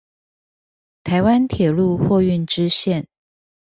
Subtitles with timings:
[1.03, 3.05] 臺灣鐵路貨運支線